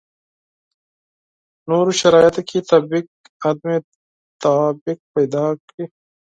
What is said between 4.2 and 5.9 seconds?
تطابق پیدا کړي.